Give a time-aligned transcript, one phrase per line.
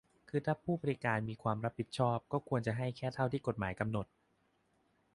[0.29, 4.05] คือถ้าผู้ให้บริการมีความรับผิดชอบ ก็ควรจะให้แค่เท่าที่กฎหมายกำหนด